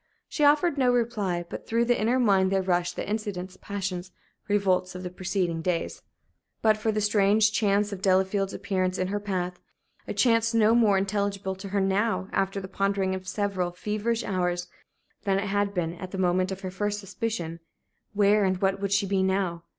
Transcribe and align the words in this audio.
She 0.27 0.43
offered 0.43 0.79
no 0.79 0.91
reply; 0.91 1.45
but 1.47 1.67
through 1.67 1.85
the 1.85 2.01
inner 2.01 2.17
mind 2.17 2.51
there 2.51 2.63
rushed 2.63 2.95
the 2.95 3.07
incidents, 3.07 3.55
passions, 3.55 4.09
revolts 4.47 4.95
of 4.95 5.03
the 5.03 5.11
preceding 5.11 5.61
days. 5.61 6.01
But 6.63 6.75
for 6.75 6.91
that 6.91 7.01
strange 7.01 7.51
chance 7.51 7.91
of 7.93 8.01
Delafield's 8.01 8.51
appearance 8.55 8.97
in 8.97 9.09
her 9.09 9.19
path 9.19 9.59
a 10.07 10.13
chance 10.15 10.55
no 10.55 10.73
more 10.73 10.97
intelligible 10.97 11.53
to 11.53 11.69
her 11.69 11.79
now, 11.79 12.29
after 12.31 12.59
the 12.59 12.67
pondering 12.67 13.13
of 13.13 13.27
several 13.27 13.73
feverish 13.73 14.23
hours, 14.23 14.67
than 15.21 15.37
it 15.37 15.49
had 15.49 15.71
been 15.71 15.93
at 15.93 16.09
the 16.09 16.17
moment 16.17 16.51
of 16.51 16.61
her 16.61 16.71
first 16.71 16.99
suspicion 16.99 17.59
where 18.13 18.43
and 18.43 18.59
what 18.59 18.79
would 18.81 18.91
she 18.91 19.05
be 19.05 19.21
now? 19.21 19.61